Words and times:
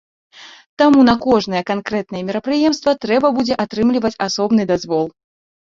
Таму 0.81 1.03
на 1.09 1.13
кожнае 1.25 1.61
канкрэтнае 1.71 2.23
мерапрыемства 2.29 2.97
трэба 3.05 3.27
будзе 3.39 3.61
атрымліваць 3.67 4.15
асобны 4.29 4.63
дазвол. 4.73 5.05